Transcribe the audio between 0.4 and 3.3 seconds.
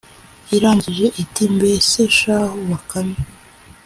Irangije iti “Mbese shahu Bakame